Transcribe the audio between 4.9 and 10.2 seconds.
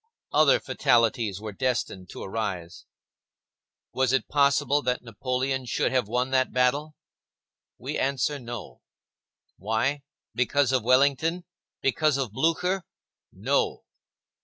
Napoleon should have won that battle? We answer No. Why?